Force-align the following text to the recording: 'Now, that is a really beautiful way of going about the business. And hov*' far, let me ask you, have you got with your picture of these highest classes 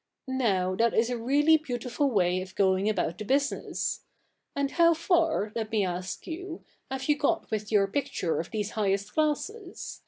'Now, 0.27 0.73
that 0.77 0.95
is 0.95 1.11
a 1.11 1.15
really 1.19 1.57
beautiful 1.57 2.09
way 2.09 2.41
of 2.41 2.55
going 2.55 2.89
about 2.89 3.19
the 3.19 3.23
business. 3.23 4.01
And 4.55 4.71
hov*' 4.71 4.97
far, 4.97 5.51
let 5.55 5.69
me 5.71 5.85
ask 5.85 6.25
you, 6.25 6.63
have 6.89 7.03
you 7.07 7.15
got 7.15 7.51
with 7.51 7.71
your 7.71 7.85
picture 7.85 8.39
of 8.39 8.49
these 8.49 8.71
highest 8.71 9.13
classes 9.13 9.99